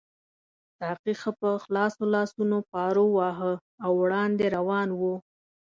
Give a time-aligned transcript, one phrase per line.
[0.79, 3.53] ساقي ښه په خلاصو لاسونو پارو واهه
[3.83, 5.15] او وړاندې روان وو.